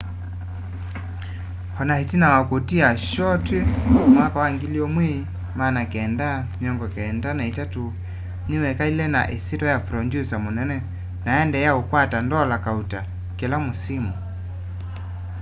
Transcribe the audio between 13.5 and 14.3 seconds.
mûsimû